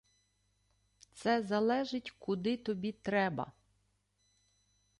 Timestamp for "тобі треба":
2.57-3.51